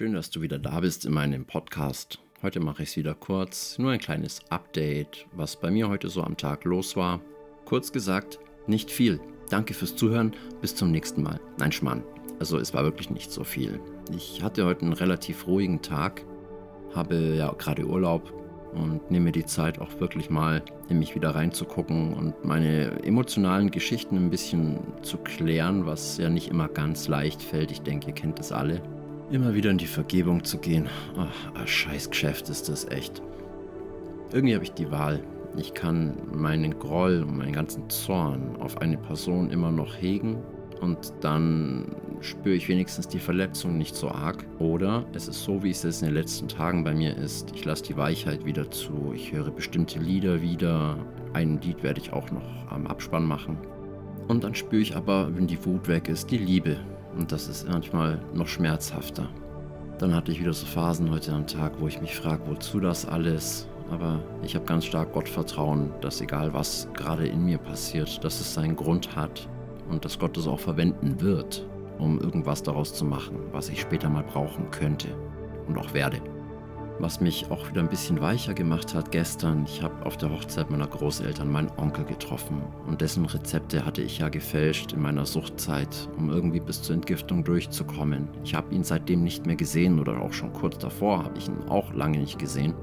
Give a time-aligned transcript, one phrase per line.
[0.00, 2.20] Schön, dass du wieder da bist in meinem Podcast.
[2.40, 6.22] Heute mache ich es wieder kurz, nur ein kleines Update, was bei mir heute so
[6.22, 7.20] am Tag los war.
[7.66, 9.20] Kurz gesagt, nicht viel.
[9.50, 10.32] Danke fürs Zuhören,
[10.62, 11.38] bis zum nächsten Mal.
[11.58, 12.02] Nein, Schmarrn.
[12.38, 13.78] Also es war wirklich nicht so viel.
[14.16, 16.24] Ich hatte heute einen relativ ruhigen Tag,
[16.94, 18.32] habe ja gerade Urlaub
[18.72, 24.16] und nehme die Zeit auch wirklich mal in mich wieder reinzugucken und meine emotionalen Geschichten
[24.16, 27.70] ein bisschen zu klären, was ja nicht immer ganz leicht fällt.
[27.70, 28.80] Ich denke, ihr kennt es alle.
[29.30, 30.88] Immer wieder in die Vergebung zu gehen.
[31.16, 33.22] Ach, ein scheiß Geschäft ist das echt.
[34.32, 35.20] Irgendwie habe ich die Wahl.
[35.56, 40.38] Ich kann meinen Groll und meinen ganzen Zorn auf eine Person immer noch hegen
[40.80, 44.44] und dann spüre ich wenigstens die Verletzung nicht so arg.
[44.58, 47.52] Oder es ist so, wie es jetzt in den letzten Tagen bei mir ist.
[47.54, 49.12] Ich lasse die Weichheit wieder zu.
[49.14, 50.96] Ich höre bestimmte Lieder wieder.
[51.34, 53.58] Ein Lied werde ich auch noch am Abspann machen.
[54.26, 56.78] Und dann spüre ich aber, wenn die Wut weg ist, die Liebe.
[57.16, 59.28] Und das ist manchmal noch schmerzhafter.
[59.98, 63.06] Dann hatte ich wieder so Phasen heute am Tag, wo ich mich frage, wozu das
[63.06, 63.68] alles?
[63.90, 68.54] Aber ich habe ganz stark Gottvertrauen, dass egal was gerade in mir passiert, dass es
[68.54, 69.48] seinen Grund hat
[69.90, 71.66] und dass Gott es auch verwenden wird,
[71.98, 75.08] um irgendwas daraus zu machen, was ich später mal brauchen könnte
[75.66, 76.20] und auch werde.
[77.00, 80.70] Was mich auch wieder ein bisschen weicher gemacht hat gestern, ich habe auf der Hochzeit
[80.70, 86.10] meiner Großeltern meinen Onkel getroffen und dessen Rezepte hatte ich ja gefälscht in meiner Suchtzeit,
[86.18, 88.28] um irgendwie bis zur Entgiftung durchzukommen.
[88.44, 91.62] Ich habe ihn seitdem nicht mehr gesehen oder auch schon kurz davor habe ich ihn
[91.70, 92.74] auch lange nicht gesehen.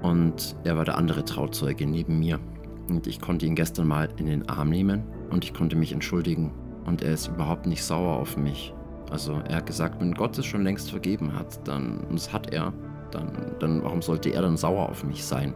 [0.00, 2.40] Und er war der andere Trauzeuge neben mir.
[2.88, 6.52] Und ich konnte ihn gestern mal in den Arm nehmen und ich konnte mich entschuldigen.
[6.86, 8.72] Und er ist überhaupt nicht sauer auf mich.
[9.10, 12.72] Also er hat gesagt, wenn Gott es schon längst vergeben hat, dann, das hat er,
[13.14, 15.54] dann, dann warum sollte er dann sauer auf mich sein?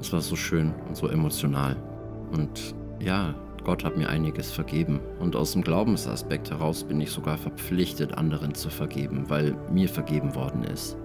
[0.00, 1.76] Es war so schön und so emotional.
[2.32, 5.00] Und ja, Gott hat mir einiges vergeben.
[5.18, 10.34] Und aus dem Glaubensaspekt heraus bin ich sogar verpflichtet, anderen zu vergeben, weil mir vergeben
[10.34, 10.96] worden ist.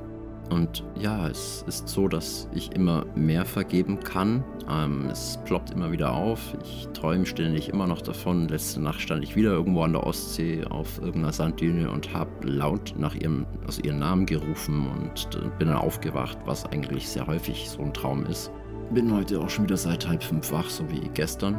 [0.52, 4.44] Und ja, es ist so, dass ich immer mehr vergeben kann.
[4.70, 6.40] Ähm, es ploppt immer wieder auf.
[6.62, 8.50] Ich träume ständig immer noch davon.
[8.50, 12.94] Letzte Nacht stand ich wieder irgendwo an der Ostsee auf irgendeiner Sanddüne und habe laut
[12.98, 17.82] nach ihrem, also ihren Namen gerufen und bin dann aufgewacht, was eigentlich sehr häufig so
[17.82, 18.52] ein Traum ist.
[18.94, 21.56] Bin heute auch schon wieder seit halb fünf wach, so wie gestern.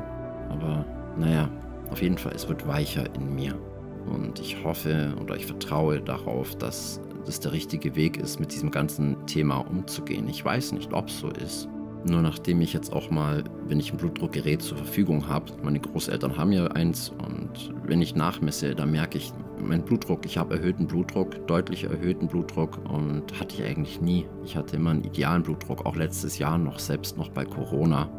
[0.51, 0.85] Aber
[1.17, 1.49] naja,
[1.91, 3.59] auf jeden Fall, es wird weicher in mir.
[4.07, 8.71] Und ich hoffe oder ich vertraue darauf, dass das der richtige Weg ist, mit diesem
[8.71, 10.29] ganzen Thema umzugehen.
[10.29, 11.69] Ich weiß nicht, ob es so ist.
[12.05, 16.37] Nur nachdem ich jetzt auch mal, wenn ich ein Blutdruckgerät zur Verfügung habe, meine Großeltern
[16.37, 20.89] haben ja eins und wenn ich nachmesse, dann merke ich, mein Blutdruck, ich habe erhöhten
[20.89, 24.27] Blutdruck, deutlich erhöhten Blutdruck und hatte ich eigentlich nie.
[24.45, 28.11] Ich hatte immer einen idealen Blutdruck, auch letztes Jahr noch, selbst noch bei Corona.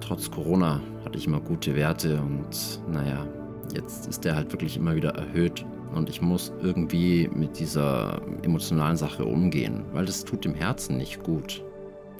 [0.00, 3.24] Trotz Corona hatte ich immer gute Werte und naja,
[3.72, 5.64] jetzt ist der halt wirklich immer wieder erhöht
[5.94, 11.22] und ich muss irgendwie mit dieser emotionalen Sache umgehen, weil das tut dem Herzen nicht
[11.22, 11.62] gut.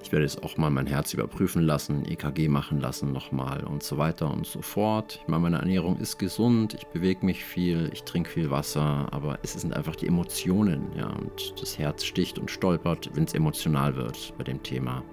[0.03, 3.99] Ich werde jetzt auch mal mein Herz überprüfen lassen, EKG machen lassen nochmal und so
[3.99, 5.21] weiter und so fort.
[5.23, 9.39] Ich meine, meine Ernährung ist gesund, ich bewege mich viel, ich trinke viel Wasser, aber
[9.43, 13.95] es sind einfach die Emotionen, ja, und das Herz sticht und stolpert, wenn es emotional
[13.95, 15.05] wird bei dem Thema.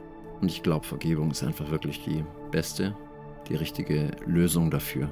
[0.41, 2.95] Und ich glaube, Vergebung ist einfach wirklich die beste,
[3.47, 5.09] die richtige Lösung dafür.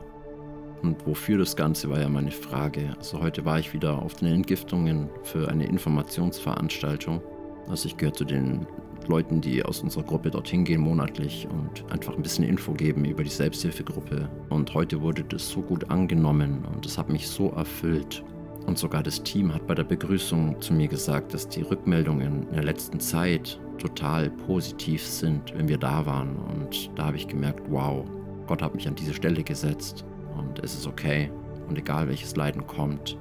[0.82, 2.96] Und wofür das Ganze war ja meine Frage.
[2.98, 7.22] Also heute war ich wieder auf den Entgiftungen für eine Informationsveranstaltung.
[7.68, 8.66] Also ich gehöre zu den
[9.08, 13.24] Leuten, die aus unserer Gruppe dorthin gehen monatlich und einfach ein bisschen Info geben über
[13.24, 14.30] die Selbsthilfegruppe.
[14.50, 18.24] Und heute wurde das so gut angenommen und es hat mich so erfüllt.
[18.66, 22.54] Und sogar das Team hat bei der Begrüßung zu mir gesagt, dass die Rückmeldungen in
[22.54, 26.36] der letzten Zeit total positiv sind, wenn wir da waren.
[26.36, 28.06] Und da habe ich gemerkt, wow,
[28.46, 30.06] Gott hat mich an diese Stelle gesetzt
[30.40, 31.32] und es ist okay.
[31.68, 33.18] Und egal welches Leiden kommt,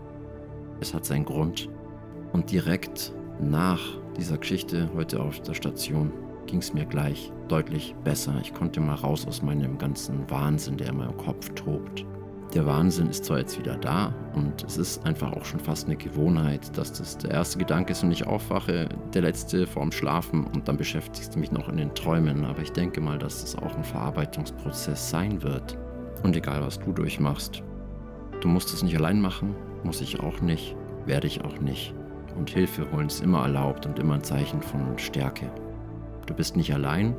[0.81, 1.69] es hat seinen Grund.
[2.33, 3.81] Und direkt nach
[4.17, 6.13] dieser Geschichte heute auf der Station
[6.47, 8.35] ging es mir gleich deutlich besser.
[8.41, 12.07] Ich konnte mal raus aus meinem ganzen Wahnsinn, der in meinem Kopf tobt.
[12.55, 15.97] Der Wahnsinn ist zwar jetzt wieder da und es ist einfach auch schon fast eine
[15.97, 20.69] Gewohnheit, dass das der erste Gedanke ist und ich aufwache, der letzte vorm Schlafen und
[20.69, 22.45] dann beschäftigst du mich noch in den Träumen.
[22.45, 25.77] Aber ich denke mal, dass es auch ein Verarbeitungsprozess sein wird.
[26.23, 27.63] Und egal, was du durchmachst,
[28.41, 29.55] du musst es nicht allein machen,
[29.85, 31.95] muss ich auch nicht, werde ich auch nicht.
[32.37, 35.51] Und Hilfe holen ist immer erlaubt und immer ein Zeichen von Stärke.
[36.27, 37.15] Du bist nicht allein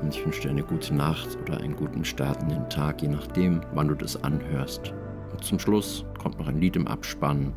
[0.00, 3.08] und ich wünsche dir eine gute Nacht oder einen guten Start in den Tag, je
[3.08, 4.92] nachdem, wann du das anhörst.
[5.32, 7.52] Und zum Schluss kommt noch ein Lied im Abspann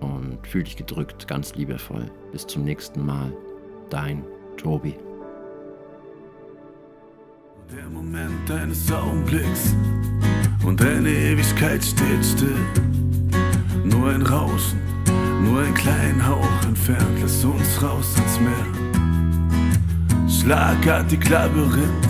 [0.00, 2.10] und fühl dich gedrückt, ganz liebevoll.
[2.32, 3.32] Bis zum nächsten Mal.
[3.90, 4.24] Dein
[4.56, 4.96] Tobi.
[7.74, 9.74] Der Moment eines Augenblicks
[10.62, 12.58] und eine Ewigkeit steht still.
[13.82, 14.78] Nur ein Rauschen,
[15.42, 18.66] nur ein kleiner Hauch, entfernt, lass uns raus ins Meer.
[20.28, 22.08] Schlagartig Labyrinth,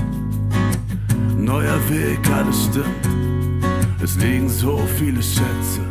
[1.38, 3.06] neuer Weg, alles stimmt.
[4.02, 5.82] Es liegen so viele Schätze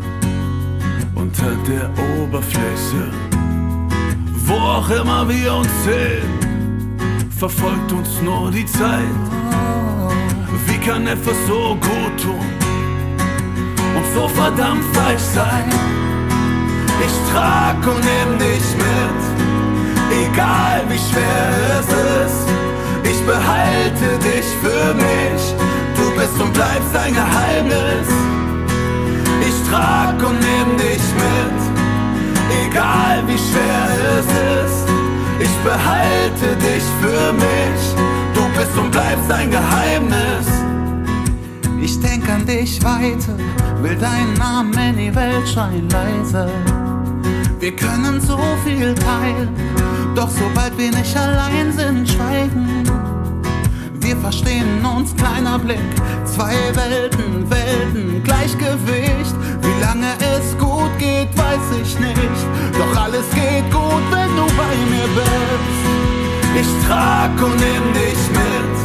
[1.15, 1.89] unter der
[2.21, 3.13] Oberfläche.
[4.47, 6.50] Wo auch immer wir uns sehen,
[7.41, 9.23] verfolgt uns nur die Zeit.
[10.67, 12.45] Wie kann etwas so gut tun
[13.97, 15.67] und so verdammt falsch sein?
[17.03, 19.21] Ich trag und nehm dich mit,
[20.23, 21.49] egal wie schwer
[21.79, 21.87] es
[22.27, 22.45] ist.
[23.11, 25.43] Ich behalte dich für mich,
[25.97, 28.07] du bist und bleibst ein Geheimnis.
[29.49, 31.59] Ich trag und nehm dich mit,
[32.67, 33.87] egal wie schwer
[34.19, 34.90] es ist.
[35.41, 37.81] Ich behalte dich für mich,
[38.35, 40.47] du bist und bleibst ein Geheimnis.
[41.81, 43.35] Ich denk an dich weiter,
[43.81, 46.47] will deinen Namen in die Welt schreien leise.
[47.59, 49.49] Wir können so viel teilen,
[50.15, 52.83] doch sobald wir nicht allein sind, schweigen.
[53.93, 55.79] Wir verstehen uns, kleiner Blick,
[56.25, 59.35] zwei Welten, Welten, Gleichgewicht.
[59.61, 62.41] Wie lange es gut geht, weiß ich nicht.
[62.77, 63.70] Doch alles geht
[64.61, 65.83] bei mir bist.
[66.61, 68.75] Ich trag und nehm dich mit,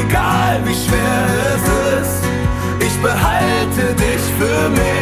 [0.00, 1.22] egal wie schwer
[1.54, 1.64] es
[2.00, 2.22] ist.
[2.86, 4.92] Ich behalte dich für mich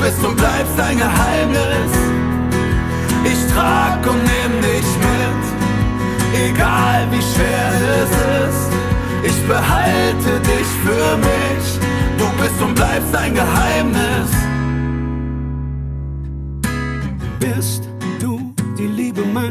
[0.00, 1.92] bist und bleibst ein Geheimnis.
[3.24, 7.70] Ich trag und nehm dich mit, egal wie schwer
[8.02, 8.10] es
[8.48, 8.70] ist.
[9.22, 11.78] Ich behalte dich für mich,
[12.18, 14.30] du bist und bleibst ein Geheimnis.
[17.38, 17.89] Bist du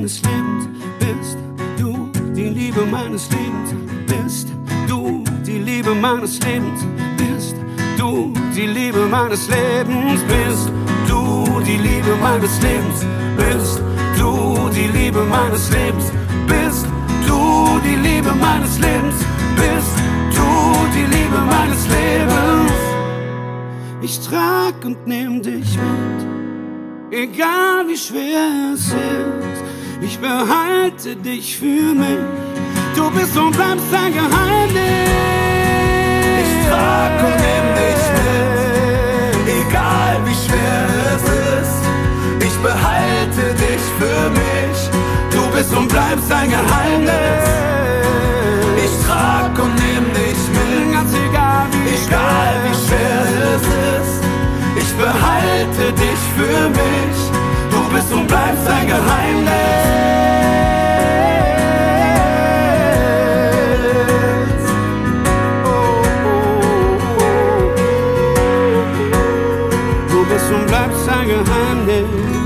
[0.10, 0.68] meines Lebens?
[1.00, 1.38] Bist
[1.78, 3.76] du die Liebe meines Lebens?
[4.08, 4.48] Bist
[4.88, 6.86] du die Liebe meines Lebens?
[7.18, 7.56] Bist
[7.98, 10.72] du die Liebe meines Lebens bist.
[11.08, 13.06] Du die Liebe meines Lebens
[13.38, 13.82] bist.
[14.18, 16.12] Du die Liebe meines Lebens
[16.48, 16.86] bist.
[17.28, 19.16] Du die Liebe meines Lebens
[19.56, 19.96] bist.
[20.36, 20.48] Du
[20.96, 22.72] die Liebe meines Lebens.
[24.02, 29.69] Ich trag und nehm dich mit, egal wie schwer es ist.
[30.02, 32.20] Ich behalte dich für mich.
[32.96, 35.10] Du bist und bleibst ein Geheimnis
[36.70, 41.24] trag und nimm dich mit, egal wie schwer es
[41.60, 41.82] ist.
[42.48, 44.80] Ich behalte dich für mich,
[45.34, 47.48] du bist und bleibst ein Geheimnis.
[48.86, 53.22] Ich trag und nimm dich mit, ganz egal wie, egal wie schwer
[53.56, 53.66] es
[53.98, 54.18] ist.
[54.82, 57.18] Ich behalte dich für mich,
[57.72, 59.69] du bist und bleibst ein Geheimnis.
[71.30, 72.39] behind them